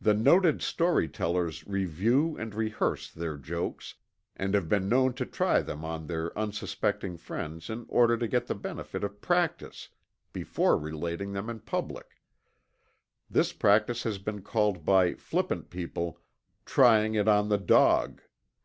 [0.00, 3.94] The noted story tellers review and rehearse their jokes,
[4.34, 8.48] and have been known to try them on their unsuspecting friends in order to get
[8.48, 9.90] the benefit of practice
[10.32, 12.20] before relating them in public
[13.30, 16.18] this practice has been called by flippant people:
[16.64, 18.22] "trying it on the dog."